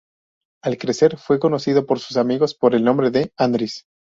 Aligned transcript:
Al 0.63 0.77
crecer, 0.79 1.17
fue 1.17 1.37
conocido 1.39 1.85
por 1.85 1.99
sus 1.99 2.17
amigos 2.17 2.55
por 2.55 2.73
el 2.73 2.83
nombre 2.83 3.11
de 3.11 3.31
"Andris". 3.37 3.85